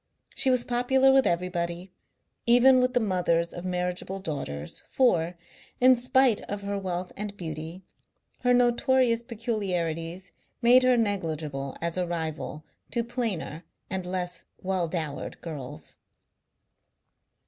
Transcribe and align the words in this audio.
She 0.33 0.49
was 0.49 0.63
popular 0.63 1.11
with 1.11 1.27
everybody, 1.27 1.91
even 2.47 2.79
with 2.81 2.93
the 2.95 2.99
mothers 2.99 3.53
of 3.53 3.63
marriageable 3.65 4.19
daughters, 4.19 4.81
for, 4.87 5.37
in 5.79 5.95
spite 5.95 6.41
of 6.49 6.63
her 6.63 6.75
wealth 6.75 7.13
and 7.15 7.37
beauty, 7.37 7.83
her 8.39 8.51
notorious 8.51 9.21
peculiarities 9.21 10.31
made 10.59 10.81
her 10.81 10.97
negligible 10.97 11.77
as 11.83 11.97
a 11.97 12.07
rival 12.07 12.65
to 12.89 13.03
plainer 13.03 13.63
and 13.91 14.07
less 14.07 14.45
well 14.59 14.87
dowered 14.87 15.39
girls. 15.39 15.99